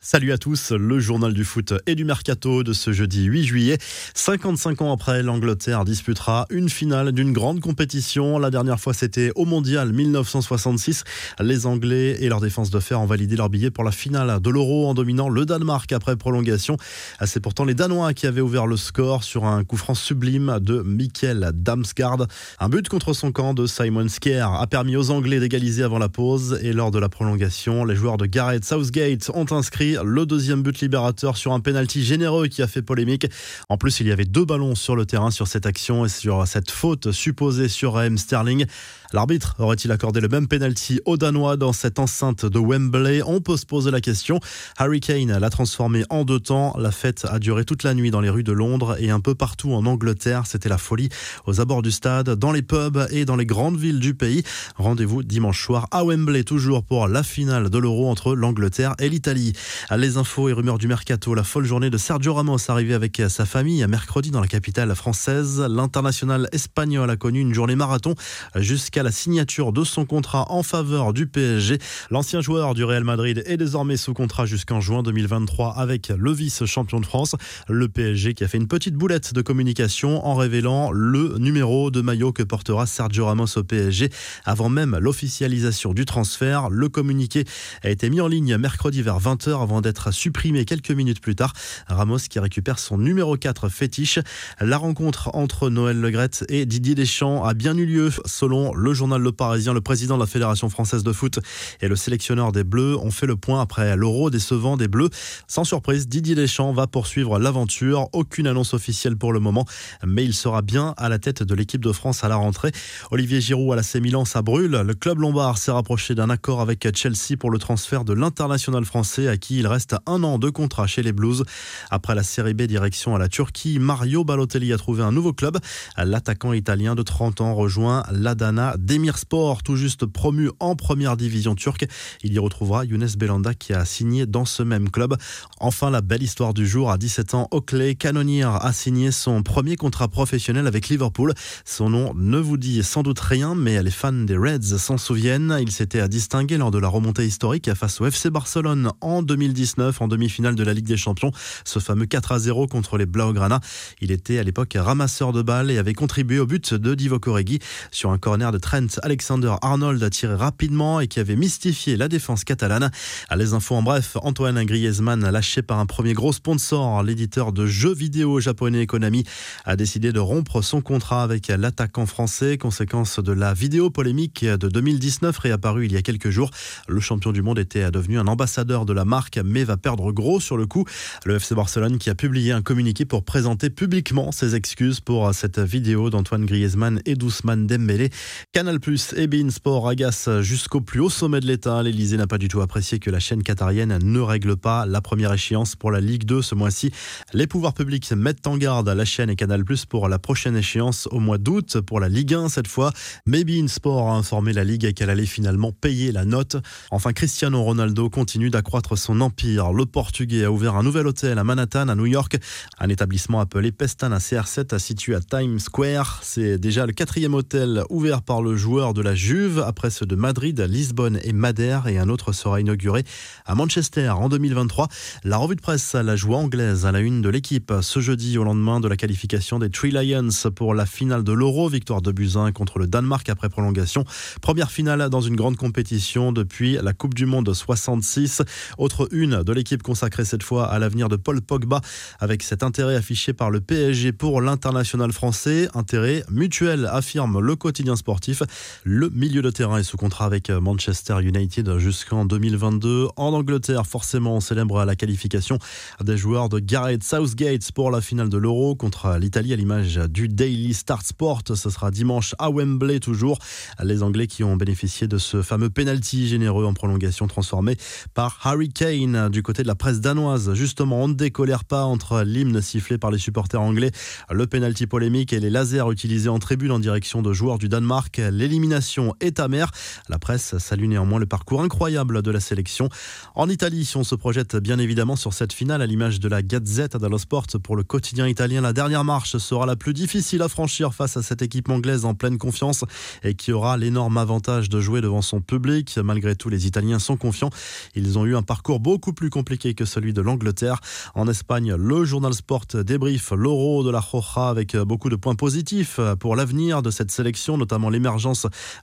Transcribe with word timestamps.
Salut 0.00 0.30
à 0.30 0.38
tous, 0.38 0.70
le 0.70 1.00
journal 1.00 1.34
du 1.34 1.42
foot 1.42 1.74
et 1.88 1.96
du 1.96 2.04
mercato 2.04 2.62
de 2.62 2.72
ce 2.72 2.92
jeudi 2.92 3.24
8 3.24 3.44
juillet. 3.44 3.78
55 4.14 4.80
ans 4.80 4.92
après, 4.92 5.24
l'Angleterre 5.24 5.84
disputera 5.84 6.46
une 6.50 6.68
finale 6.68 7.10
d'une 7.10 7.32
grande 7.32 7.58
compétition. 7.60 8.38
La 8.38 8.50
dernière 8.50 8.78
fois, 8.78 8.94
c'était 8.94 9.32
au 9.34 9.44
Mondial 9.44 9.92
1966. 9.92 11.02
Les 11.40 11.66
Anglais 11.66 12.16
et 12.20 12.28
leur 12.28 12.40
défense 12.40 12.70
de 12.70 12.78
fer 12.78 13.00
ont 13.00 13.06
validé 13.06 13.34
leur 13.34 13.50
billet 13.50 13.72
pour 13.72 13.82
la 13.82 13.90
finale 13.90 14.40
de 14.40 14.50
l'Euro 14.50 14.88
en 14.88 14.94
dominant 14.94 15.28
le 15.28 15.44
Danemark 15.44 15.90
après 15.90 16.14
prolongation. 16.14 16.76
C'est 17.24 17.40
pourtant 17.40 17.64
les 17.64 17.74
Danois 17.74 18.14
qui 18.14 18.28
avaient 18.28 18.40
ouvert 18.40 18.68
le 18.68 18.76
score 18.76 19.24
sur 19.24 19.46
un 19.46 19.64
coup 19.64 19.76
franc 19.76 19.96
sublime 19.96 20.58
de 20.60 20.80
Mikkel 20.80 21.50
Damsgaard. 21.54 22.28
Un 22.60 22.68
but 22.68 22.88
contre 22.88 23.14
son 23.14 23.32
camp 23.32 23.52
de 23.52 23.66
Simon 23.66 24.08
Skier 24.08 24.46
a 24.48 24.66
permis 24.68 24.94
aux 24.94 25.10
Anglais 25.10 25.40
d'égaliser 25.40 25.82
avant 25.82 25.98
la 25.98 26.08
pause 26.08 26.60
et 26.62 26.72
lors 26.72 26.92
de 26.92 27.00
la 27.00 27.08
prolongation, 27.08 27.84
les 27.84 27.96
joueurs 27.96 28.16
de 28.16 28.26
Gareth 28.26 28.64
Southgate 28.64 29.32
ont 29.34 29.50
inscrit 29.50 29.87
le 30.02 30.26
deuxième 30.26 30.62
but 30.62 30.80
libérateur 30.80 31.36
sur 31.36 31.52
un 31.52 31.60
penalty 31.60 32.02
généreux 32.02 32.48
qui 32.48 32.62
a 32.62 32.66
fait 32.66 32.82
polémique. 32.82 33.26
En 33.68 33.78
plus, 33.78 34.00
il 34.00 34.06
y 34.06 34.12
avait 34.12 34.24
deux 34.24 34.44
ballons 34.44 34.74
sur 34.74 34.96
le 34.96 35.06
terrain 35.06 35.30
sur 35.30 35.46
cette 35.46 35.66
action 35.66 36.04
et 36.04 36.08
sur 36.08 36.46
cette 36.46 36.70
faute 36.70 37.12
supposée 37.12 37.68
sur 37.68 37.94
Raheem 37.94 38.18
Sterling. 38.18 38.66
L'arbitre 39.14 39.54
aurait-il 39.58 39.90
accordé 39.90 40.20
le 40.20 40.28
même 40.28 40.48
penalty 40.48 41.00
aux 41.06 41.16
Danois 41.16 41.56
dans 41.56 41.72
cette 41.72 41.98
enceinte 41.98 42.44
de 42.44 42.58
Wembley? 42.58 43.22
On 43.24 43.40
peut 43.40 43.56
se 43.56 43.64
poser 43.64 43.90
la 43.90 44.02
question. 44.02 44.38
Harry 44.76 45.00
Kane 45.00 45.38
l'a 45.38 45.48
transformé 45.48 46.04
en 46.10 46.26
deux 46.26 46.40
temps. 46.40 46.76
La 46.78 46.90
fête 46.90 47.26
a 47.30 47.38
duré 47.38 47.64
toute 47.64 47.84
la 47.84 47.94
nuit 47.94 48.10
dans 48.10 48.20
les 48.20 48.28
rues 48.28 48.42
de 48.42 48.52
Londres 48.52 48.96
et 49.00 49.08
un 49.08 49.20
peu 49.20 49.34
partout 49.34 49.72
en 49.72 49.86
Angleterre. 49.86 50.42
C'était 50.46 50.68
la 50.68 50.76
folie 50.76 51.08
aux 51.46 51.58
abords 51.58 51.80
du 51.80 51.90
stade, 51.90 52.28
dans 52.30 52.52
les 52.52 52.60
pubs 52.60 53.06
et 53.10 53.24
dans 53.24 53.36
les 53.36 53.46
grandes 53.46 53.78
villes 53.78 53.98
du 53.98 54.14
pays. 54.14 54.42
Rendez-vous 54.76 55.22
dimanche 55.22 55.64
soir 55.64 55.88
à 55.90 56.04
Wembley, 56.04 56.44
toujours 56.44 56.84
pour 56.84 57.08
la 57.08 57.22
finale 57.22 57.70
de 57.70 57.78
l'Euro 57.78 58.10
entre 58.10 58.34
l'Angleterre 58.34 58.94
et 58.98 59.08
l'Italie. 59.08 59.54
Les 59.96 60.18
infos 60.18 60.50
et 60.50 60.52
rumeurs 60.52 60.76
du 60.76 60.86
mercato. 60.86 61.34
La 61.34 61.44
folle 61.44 61.64
journée 61.64 61.88
de 61.88 61.96
Sergio 61.96 62.34
Ramos 62.34 62.58
arrivé 62.68 62.92
avec 62.92 63.22
sa 63.30 63.46
famille 63.46 63.86
mercredi 63.86 64.30
dans 64.30 64.42
la 64.42 64.48
capitale 64.48 64.94
française. 64.94 65.64
L'international 65.66 66.48
espagnol 66.52 67.08
a 67.08 67.16
connu 67.16 67.40
une 67.40 67.54
journée 67.54 67.74
marathon 67.74 68.14
jusqu'à 68.54 68.97
la 69.02 69.12
signature 69.12 69.72
de 69.72 69.84
son 69.84 70.04
contrat 70.04 70.46
en 70.50 70.62
faveur 70.62 71.12
du 71.12 71.26
PSG. 71.26 71.78
L'ancien 72.10 72.40
joueur 72.40 72.74
du 72.74 72.84
Real 72.84 73.04
Madrid 73.04 73.42
est 73.46 73.56
désormais 73.56 73.96
sous 73.96 74.14
contrat 74.14 74.46
jusqu'en 74.46 74.80
juin 74.80 75.02
2023 75.02 75.74
avec 75.76 76.08
le 76.08 76.32
vice-champion 76.32 77.00
de 77.00 77.06
France. 77.06 77.34
Le 77.68 77.88
PSG 77.88 78.34
qui 78.34 78.44
a 78.44 78.48
fait 78.48 78.58
une 78.58 78.68
petite 78.68 78.94
boulette 78.94 79.34
de 79.34 79.42
communication 79.42 80.26
en 80.26 80.34
révélant 80.34 80.90
le 80.90 81.38
numéro 81.38 81.90
de 81.90 82.00
maillot 82.00 82.32
que 82.32 82.42
portera 82.42 82.86
Sergio 82.86 83.26
Ramos 83.26 83.56
au 83.56 83.62
PSG 83.62 84.10
avant 84.44 84.68
même 84.68 84.96
l'officialisation 85.00 85.94
du 85.94 86.04
transfert. 86.04 86.70
Le 86.70 86.88
communiqué 86.88 87.44
a 87.82 87.90
été 87.90 88.10
mis 88.10 88.20
en 88.20 88.28
ligne 88.28 88.56
mercredi 88.56 89.02
vers 89.02 89.20
20h 89.20 89.62
avant 89.62 89.80
d'être 89.80 90.12
supprimé 90.12 90.64
quelques 90.64 90.90
minutes 90.90 91.20
plus 91.20 91.36
tard. 91.36 91.52
Ramos 91.86 92.18
qui 92.28 92.38
récupère 92.38 92.78
son 92.78 92.98
numéro 92.98 93.36
4 93.36 93.68
fétiche. 93.68 94.18
La 94.60 94.76
rencontre 94.76 95.30
entre 95.34 95.70
Noël 95.70 96.00
Legrette 96.00 96.44
et 96.48 96.66
Didier 96.66 96.94
Deschamps 96.94 97.44
a 97.44 97.54
bien 97.54 97.76
eu 97.76 97.86
lieu 97.86 98.10
selon 98.24 98.74
le 98.74 98.87
le 98.88 98.94
journal 98.94 99.20
Le 99.20 99.32
Parisien, 99.32 99.74
le 99.74 99.82
président 99.82 100.14
de 100.14 100.22
la 100.22 100.26
Fédération 100.26 100.70
française 100.70 101.02
de 101.02 101.12
foot 101.12 101.40
et 101.82 101.88
le 101.88 101.96
sélectionneur 101.96 102.52
des 102.52 102.64
Bleus 102.64 102.96
ont 102.96 103.10
fait 103.10 103.26
le 103.26 103.36
point 103.36 103.60
après 103.60 103.94
l'Euro 103.96 104.30
décevant 104.30 104.78
des 104.78 104.88
Bleus. 104.88 105.10
Sans 105.46 105.64
surprise, 105.64 106.08
Didier 106.08 106.34
Deschamps 106.34 106.72
va 106.72 106.86
poursuivre 106.86 107.38
l'aventure. 107.38 108.08
Aucune 108.14 108.46
annonce 108.46 108.72
officielle 108.72 109.18
pour 109.18 109.34
le 109.34 109.40
moment, 109.40 109.66
mais 110.06 110.24
il 110.24 110.32
sera 110.32 110.62
bien 110.62 110.94
à 110.96 111.10
la 111.10 111.18
tête 111.18 111.42
de 111.42 111.54
l'équipe 111.54 111.84
de 111.84 111.92
France 111.92 112.24
à 112.24 112.28
la 112.28 112.36
rentrée. 112.36 112.72
Olivier 113.10 113.42
Giroud 113.42 113.74
à 113.74 113.76
la 113.76 114.00
Milan, 114.00 114.24
ça 114.24 114.40
brûle. 114.40 114.70
Le 114.70 114.94
club 114.94 115.18
lombard 115.18 115.58
s'est 115.58 115.70
rapproché 115.70 116.14
d'un 116.14 116.30
accord 116.30 116.62
avec 116.62 116.88
Chelsea 116.96 117.36
pour 117.38 117.50
le 117.50 117.58
transfert 117.58 118.04
de 118.04 118.14
l'international 118.14 118.86
français 118.86 119.28
à 119.28 119.36
qui 119.36 119.58
il 119.58 119.66
reste 119.66 119.96
un 120.06 120.22
an 120.22 120.38
de 120.38 120.48
contrat 120.48 120.86
chez 120.86 121.02
les 121.02 121.12
Blues. 121.12 121.44
Après 121.90 122.14
la 122.14 122.22
Série 122.22 122.54
B 122.54 122.62
direction 122.62 123.14
à 123.14 123.18
la 123.18 123.28
Turquie, 123.28 123.78
Mario 123.78 124.24
Balotelli 124.24 124.72
a 124.72 124.78
trouvé 124.78 125.02
un 125.02 125.12
nouveau 125.12 125.34
club. 125.34 125.58
L'attaquant 125.98 126.54
italien 126.54 126.94
de 126.94 127.02
30 127.02 127.42
ans 127.42 127.54
rejoint 127.54 128.02
l'Adana 128.10 128.76
Demirspor, 128.78 129.62
tout 129.62 129.76
juste 129.76 130.06
promu 130.06 130.50
en 130.60 130.76
première 130.76 131.16
division 131.16 131.54
turque. 131.54 131.86
Il 132.22 132.32
y 132.32 132.38
retrouvera 132.38 132.84
Younes 132.84 133.08
Belanda 133.16 133.54
qui 133.54 133.72
a 133.72 133.84
signé 133.84 134.26
dans 134.26 134.44
ce 134.44 134.62
même 134.62 134.90
club. 134.90 135.16
Enfin, 135.60 135.90
la 135.90 136.00
belle 136.00 136.22
histoire 136.22 136.54
du 136.54 136.66
jour, 136.66 136.90
à 136.90 136.98
17 136.98 137.34
ans, 137.34 137.48
Oakley 137.50 137.94
Cannonier 137.94 138.44
a 138.44 138.72
signé 138.72 139.10
son 139.10 139.42
premier 139.42 139.76
contrat 139.76 140.08
professionnel 140.08 140.66
avec 140.66 140.88
Liverpool. 140.88 141.34
Son 141.64 141.90
nom 141.90 142.14
ne 142.14 142.38
vous 142.38 142.56
dit 142.56 142.82
sans 142.82 143.02
doute 143.02 143.20
rien, 143.20 143.54
mais 143.54 143.82
les 143.82 143.90
fans 143.90 144.12
des 144.12 144.36
Reds 144.36 144.78
s'en 144.78 144.98
souviennent. 144.98 145.56
Il 145.60 145.70
s'était 145.70 146.08
distingué 146.08 146.56
lors 146.56 146.70
de 146.70 146.78
la 146.78 146.88
remontée 146.88 147.26
historique 147.26 147.72
face 147.74 148.00
au 148.00 148.06
FC 148.06 148.30
Barcelone 148.30 148.92
en 149.00 149.22
2019 149.22 150.00
en 150.00 150.08
demi-finale 150.08 150.54
de 150.54 150.62
la 150.62 150.74
Ligue 150.74 150.86
des 150.86 150.96
Champions. 150.96 151.32
Ce 151.64 151.78
fameux 151.78 152.06
4 152.06 152.32
à 152.32 152.38
0 152.38 152.66
contre 152.66 152.98
les 152.98 153.06
Blaugrana. 153.06 153.60
Il 154.00 154.10
était 154.10 154.38
à 154.38 154.42
l'époque 154.42 154.76
ramasseur 154.78 155.32
de 155.32 155.42
balles 155.42 155.70
et 155.70 155.78
avait 155.78 155.94
contribué 155.94 156.38
au 156.38 156.46
but 156.46 156.74
de 156.74 156.94
Divo 156.94 157.18
Corregui 157.18 157.58
sur 157.90 158.10
un 158.10 158.18
corner 158.18 158.52
de 158.52 158.58
Trent 158.68 159.00
Alexander-Arnold 159.02 160.02
a 160.02 160.10
tiré 160.10 160.34
rapidement 160.34 161.00
et 161.00 161.08
qui 161.08 161.20
avait 161.20 161.36
mystifié 161.36 161.96
la 161.96 162.06
défense 162.06 162.44
catalane. 162.44 162.90
À 163.30 163.36
les 163.36 163.54
infos 163.54 163.74
en 163.74 163.82
bref, 163.82 164.18
Antoine 164.20 164.62
Griezmann, 164.64 165.26
lâché 165.30 165.62
par 165.62 165.78
un 165.78 165.86
premier 165.86 166.12
gros 166.12 166.34
sponsor, 166.34 167.02
l'éditeur 167.02 167.54
de 167.54 167.64
jeux 167.64 167.94
vidéo 167.94 168.40
japonais 168.40 168.84
Konami, 168.84 169.24
a 169.64 169.74
décidé 169.74 170.12
de 170.12 170.20
rompre 170.20 170.60
son 170.60 170.82
contrat 170.82 171.22
avec 171.22 171.48
l'attaquant 171.48 172.04
français, 172.04 172.58
conséquence 172.58 173.20
de 173.20 173.32
la 173.32 173.54
vidéo 173.54 173.88
polémique 173.88 174.44
de 174.44 174.68
2019 174.68 175.38
réapparue 175.38 175.86
il 175.86 175.92
y 175.94 175.96
a 175.96 176.02
quelques 176.02 176.28
jours. 176.28 176.50
Le 176.88 177.00
champion 177.00 177.32
du 177.32 177.40
monde 177.40 177.58
était 177.58 177.90
devenu 177.90 178.18
un 178.18 178.26
ambassadeur 178.26 178.84
de 178.84 178.92
la 178.92 179.06
marque, 179.06 179.40
mais 179.42 179.64
va 179.64 179.78
perdre 179.78 180.12
gros 180.12 180.40
sur 180.40 180.58
le 180.58 180.66
coup. 180.66 180.84
Le 181.24 181.36
FC 181.36 181.54
Barcelone 181.54 181.96
qui 181.96 182.10
a 182.10 182.14
publié 182.14 182.52
un 182.52 182.60
communiqué 182.60 183.06
pour 183.06 183.24
présenter 183.24 183.70
publiquement 183.70 184.30
ses 184.30 184.54
excuses 184.54 185.00
pour 185.00 185.32
cette 185.32 185.58
vidéo 185.58 186.10
d'Antoine 186.10 186.44
Griezmann 186.44 187.00
et 187.06 187.14
d'Ousmane 187.14 187.66
Dembélé. 187.66 188.10
Canal 188.58 188.80
Plus 188.80 189.14
et 189.16 189.28
Bein 189.28 189.50
Sport 189.50 189.88
agacent 189.88 190.42
jusqu'au 190.42 190.80
plus 190.80 190.98
haut 190.98 191.08
sommet 191.08 191.38
de 191.38 191.46
l'État. 191.46 191.80
L'Elysée 191.80 192.16
n'a 192.16 192.26
pas 192.26 192.38
du 192.38 192.48
tout 192.48 192.60
apprécié 192.60 192.98
que 192.98 193.08
la 193.08 193.20
chaîne 193.20 193.44
qatarienne 193.44 193.96
ne 194.02 194.18
règle 194.18 194.56
pas 194.56 194.84
la 194.84 195.00
première 195.00 195.32
échéance 195.32 195.76
pour 195.76 195.92
la 195.92 196.00
Ligue 196.00 196.24
2 196.24 196.42
ce 196.42 196.56
mois-ci. 196.56 196.90
Les 197.32 197.46
pouvoirs 197.46 197.72
publics 197.72 198.10
mettent 198.10 198.48
en 198.48 198.56
garde 198.56 198.88
la 198.88 199.04
chaîne 199.04 199.30
et 199.30 199.36
Canal 199.36 199.64
Plus 199.64 199.86
pour 199.86 200.08
la 200.08 200.18
prochaine 200.18 200.56
échéance 200.56 201.06
au 201.12 201.20
mois 201.20 201.38
d'août 201.38 201.80
pour 201.82 202.00
la 202.00 202.08
Ligue 202.08 202.34
1 202.34 202.48
cette 202.48 202.66
fois. 202.66 202.92
Mais 203.26 203.44
Bein 203.44 203.68
Sport 203.68 204.10
a 204.10 204.16
informé 204.16 204.52
la 204.52 204.64
Ligue 204.64 204.92
qu'elle 204.92 205.10
allait 205.10 205.24
finalement 205.24 205.70
payer 205.70 206.10
la 206.10 206.24
note. 206.24 206.56
Enfin, 206.90 207.12
Cristiano 207.12 207.62
Ronaldo 207.62 208.10
continue 208.10 208.50
d'accroître 208.50 208.98
son 208.98 209.20
empire. 209.20 209.72
Le 209.72 209.86
Portugais 209.86 210.42
a 210.42 210.50
ouvert 210.50 210.74
un 210.74 210.82
nouvel 210.82 211.06
hôtel 211.06 211.38
à 211.38 211.44
Manhattan, 211.44 211.86
à 211.86 211.94
New 211.94 212.06
York, 212.06 212.36
un 212.80 212.88
établissement 212.88 213.38
appelé 213.38 213.70
Pestana 213.70 214.18
CR7 214.18 214.80
situé 214.80 215.14
à 215.14 215.20
Times 215.20 215.60
Square. 215.60 216.18
C'est 216.24 216.58
déjà 216.58 216.86
le 216.86 216.92
quatrième 216.92 217.34
hôtel 217.34 217.84
ouvert 217.88 218.22
par 218.22 218.42
le 218.42 218.47
joueur 218.56 218.94
de 218.94 219.02
la 219.02 219.14
Juve, 219.14 219.62
après 219.66 219.90
ceux 219.90 220.06
de 220.06 220.16
Madrid, 220.16 220.60
Lisbonne 220.60 221.18
et 221.22 221.32
Madère, 221.32 221.86
et 221.86 221.98
un 221.98 222.08
autre 222.08 222.32
sera 222.32 222.60
inauguré 222.60 223.04
à 223.46 223.54
Manchester 223.54 224.10
en 224.10 224.28
2023. 224.28 224.88
La 225.24 225.36
revue 225.36 225.56
de 225.56 225.60
presse 225.60 225.94
la 225.94 226.16
joie 226.16 226.38
anglaise 226.38 226.86
à 226.86 226.92
la 226.92 227.00
une 227.00 227.22
de 227.22 227.28
l'équipe 227.28 227.72
ce 227.82 228.00
jeudi 228.00 228.38
au 228.38 228.44
lendemain 228.44 228.80
de 228.80 228.88
la 228.88 228.96
qualification 228.96 229.58
des 229.58 229.70
Three 229.70 229.90
Lions 229.90 230.50
pour 230.54 230.74
la 230.74 230.86
finale 230.86 231.24
de 231.24 231.32
l'Euro, 231.32 231.68
victoire 231.68 232.02
de 232.02 232.12
Buzyn 232.12 232.52
contre 232.52 232.78
le 232.78 232.86
Danemark 232.86 233.28
après 233.28 233.48
prolongation. 233.48 234.04
Première 234.40 234.70
finale 234.70 235.08
dans 235.10 235.20
une 235.20 235.36
grande 235.36 235.56
compétition 235.56 236.32
depuis 236.32 236.78
la 236.82 236.92
Coupe 236.92 237.14
du 237.14 237.26
Monde 237.26 237.52
66. 237.52 238.42
Autre 238.78 239.08
une 239.12 239.42
de 239.42 239.52
l'équipe 239.52 239.82
consacrée 239.82 240.24
cette 240.24 240.42
fois 240.42 240.66
à 240.66 240.78
l'avenir 240.78 241.08
de 241.08 241.16
Paul 241.16 241.40
Pogba 241.40 241.80
avec 242.18 242.42
cet 242.42 242.62
intérêt 242.62 242.96
affiché 242.96 243.32
par 243.32 243.50
le 243.50 243.60
PSG 243.60 244.12
pour 244.12 244.40
l'international 244.40 245.12
français. 245.12 245.68
Intérêt 245.74 246.24
mutuel 246.30 246.88
affirme 246.90 247.40
le 247.40 247.56
quotidien 247.56 247.96
sportif. 247.96 248.37
Le 248.84 249.10
milieu 249.10 249.42
de 249.42 249.50
terrain 249.50 249.78
est 249.78 249.82
sous 249.82 249.96
contrat 249.96 250.26
avec 250.26 250.50
Manchester 250.50 251.16
United 251.22 251.78
jusqu'en 251.78 252.24
2022. 252.24 253.08
En 253.16 253.32
Angleterre, 253.32 253.86
forcément, 253.86 254.36
on 254.36 254.40
célèbre 254.40 254.84
la 254.84 254.96
qualification 254.96 255.58
des 256.02 256.16
joueurs 256.16 256.48
de 256.48 256.58
Gareth 256.58 257.04
Southgate 257.04 257.72
pour 257.72 257.90
la 257.90 258.00
finale 258.00 258.28
de 258.28 258.38
l'Euro 258.38 258.74
contre 258.74 259.16
l'Italie 259.18 259.52
à 259.52 259.56
l'image 259.56 259.96
du 260.08 260.28
Daily 260.28 260.74
Start 260.74 261.06
Sport. 261.06 261.42
Ce 261.54 261.70
sera 261.70 261.90
dimanche 261.90 262.34
à 262.38 262.50
Wembley 262.50 263.00
toujours. 263.00 263.38
Les 263.82 264.02
Anglais 264.02 264.26
qui 264.26 264.44
ont 264.44 264.56
bénéficié 264.56 265.08
de 265.08 265.18
ce 265.18 265.42
fameux 265.42 265.70
penalty 265.70 266.28
généreux 266.28 266.64
en 266.64 266.74
prolongation 266.74 267.26
transformé 267.26 267.76
par 268.14 268.40
Harry 268.44 268.68
Kane 268.68 269.28
du 269.28 269.42
côté 269.42 269.62
de 269.62 269.68
la 269.68 269.74
presse 269.74 270.00
danoise. 270.00 270.54
Justement, 270.54 271.02
on 271.02 271.08
ne 271.08 271.14
décolère 271.14 271.64
pas 271.64 271.84
entre 271.84 272.22
l'hymne 272.22 272.60
sifflé 272.60 272.98
par 272.98 273.10
les 273.10 273.18
supporters 273.18 273.60
anglais, 273.60 273.90
le 274.30 274.46
penalty 274.46 274.86
polémique 274.86 275.32
et 275.32 275.40
les 275.40 275.50
lasers 275.50 275.90
utilisés 275.90 276.28
en 276.28 276.38
tribune 276.38 276.70
en 276.70 276.78
direction 276.78 277.22
de 277.22 277.32
joueurs 277.32 277.58
du 277.58 277.68
Danemark. 277.68 278.17
L'élimination 278.18 279.14
est 279.20 279.40
amère. 279.40 279.70
La 280.08 280.18
presse 280.18 280.58
salue 280.58 280.86
néanmoins 280.86 281.18
le 281.18 281.26
parcours 281.26 281.62
incroyable 281.62 282.22
de 282.22 282.30
la 282.30 282.40
sélection. 282.40 282.88
En 283.34 283.48
Italie, 283.48 283.90
on 283.96 284.04
se 284.04 284.14
projette 284.14 284.56
bien 284.56 284.78
évidemment 284.78 285.16
sur 285.16 285.32
cette 285.32 285.52
finale 285.52 285.82
à 285.82 285.86
l'image 285.86 286.20
de 286.20 286.28
la 286.28 286.42
Gazette 286.42 286.96
dello 286.96 287.18
Sport 287.18 287.46
pour 287.62 287.76
le 287.76 287.82
quotidien 287.82 288.26
italien. 288.26 288.60
La 288.60 288.72
dernière 288.72 289.04
marche 289.04 289.36
sera 289.38 289.66
la 289.66 289.76
plus 289.76 289.94
difficile 289.94 290.42
à 290.42 290.48
franchir 290.48 290.94
face 290.94 291.16
à 291.16 291.22
cette 291.22 291.42
équipe 291.42 291.68
anglaise 291.68 292.04
en 292.04 292.14
pleine 292.14 292.38
confiance 292.38 292.84
et 293.22 293.34
qui 293.34 293.52
aura 293.52 293.76
l'énorme 293.76 294.18
avantage 294.18 294.68
de 294.68 294.80
jouer 294.80 295.00
devant 295.00 295.22
son 295.22 295.40
public. 295.40 295.98
Malgré 296.02 296.36
tout, 296.36 296.48
les 296.48 296.66
Italiens 296.66 296.98
sont 296.98 297.16
confiants. 297.16 297.50
Ils 297.94 298.18
ont 298.18 298.26
eu 298.26 298.36
un 298.36 298.42
parcours 298.42 298.80
beaucoup 298.80 299.12
plus 299.12 299.30
compliqué 299.30 299.74
que 299.74 299.84
celui 299.84 300.12
de 300.12 300.20
l'Angleterre. 300.20 300.80
En 301.14 301.28
Espagne, 301.28 301.74
le 301.74 302.04
journal 302.04 302.34
Sport 302.34 302.66
débrief 302.84 303.32
l'Euro 303.32 303.84
de 303.84 303.90
la 303.90 304.00
Roja 304.00 304.48
avec 304.48 304.76
beaucoup 304.76 305.08
de 305.08 305.16
points 305.16 305.34
positifs 305.34 306.00
pour 306.20 306.36
l'avenir 306.36 306.82
de 306.82 306.90
cette 306.90 307.10
sélection, 307.10 307.58
notamment 307.58 307.90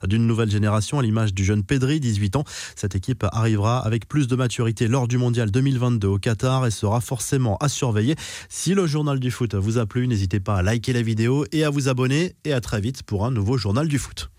d'une 0.06 0.26
nouvelle 0.26 0.50
génération 0.50 0.98
à 0.98 1.02
l'image 1.02 1.34
du 1.34 1.44
jeune 1.44 1.64
Pedri, 1.64 2.00
18 2.00 2.36
ans. 2.36 2.44
Cette 2.74 2.94
équipe 2.94 3.24
arrivera 3.32 3.78
avec 3.78 4.08
plus 4.08 4.26
de 4.28 4.36
maturité 4.36 4.88
lors 4.88 5.08
du 5.08 5.18
mondial 5.18 5.50
2022 5.50 6.08
au 6.08 6.18
Qatar 6.18 6.66
et 6.66 6.70
sera 6.70 7.00
forcément 7.00 7.56
à 7.58 7.68
surveiller. 7.68 8.16
Si 8.48 8.74
le 8.74 8.86
journal 8.86 9.20
du 9.20 9.30
foot 9.30 9.54
vous 9.54 9.78
a 9.78 9.86
plu, 9.86 10.06
n'hésitez 10.08 10.40
pas 10.40 10.56
à 10.56 10.62
liker 10.62 10.92
la 10.92 11.02
vidéo 11.02 11.44
et 11.52 11.64
à 11.64 11.70
vous 11.70 11.88
abonner 11.88 12.34
et 12.44 12.52
à 12.52 12.60
très 12.60 12.80
vite 12.80 13.02
pour 13.02 13.24
un 13.24 13.30
nouveau 13.30 13.56
journal 13.56 13.88
du 13.88 13.98
foot. 13.98 14.30